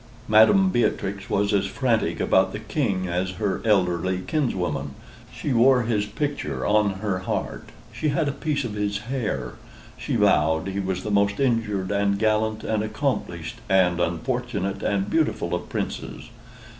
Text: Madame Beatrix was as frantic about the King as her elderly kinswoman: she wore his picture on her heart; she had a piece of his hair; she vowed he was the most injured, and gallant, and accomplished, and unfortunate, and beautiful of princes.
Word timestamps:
Madame 0.27 0.71
Beatrix 0.71 1.29
was 1.29 1.53
as 1.53 1.67
frantic 1.67 2.19
about 2.19 2.53
the 2.53 2.59
King 2.59 3.07
as 3.07 3.33
her 3.33 3.61
elderly 3.63 4.21
kinswoman: 4.25 4.95
she 5.31 5.53
wore 5.53 5.83
his 5.83 6.07
picture 6.07 6.65
on 6.65 7.01
her 7.05 7.19
heart; 7.19 7.69
she 7.93 8.07
had 8.09 8.27
a 8.27 8.31
piece 8.31 8.63
of 8.63 8.73
his 8.73 8.97
hair; 9.13 9.53
she 9.97 10.15
vowed 10.15 10.69
he 10.69 10.79
was 10.79 11.03
the 11.03 11.11
most 11.11 11.39
injured, 11.39 11.91
and 11.91 12.17
gallant, 12.17 12.63
and 12.63 12.81
accomplished, 12.81 13.57
and 13.69 13.99
unfortunate, 13.99 14.81
and 14.81 15.07
beautiful 15.11 15.53
of 15.53 15.69
princes. 15.69 16.31